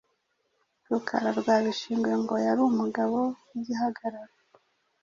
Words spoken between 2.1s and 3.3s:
ngo yari umugabo